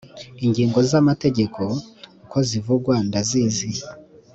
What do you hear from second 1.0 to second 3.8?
mategeko uko zivugwa ndazizi